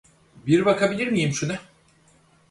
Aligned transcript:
Bir 0.47 0.65
bakabilir 0.65 1.07
miyim 1.07 1.33
şuna? 1.33 1.59